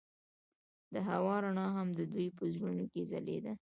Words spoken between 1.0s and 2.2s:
هوا رڼا هم د